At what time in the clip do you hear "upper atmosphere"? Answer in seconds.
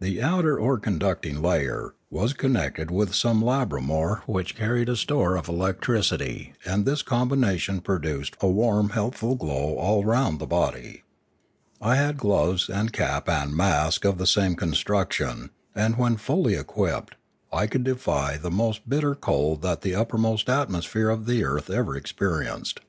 19.94-21.10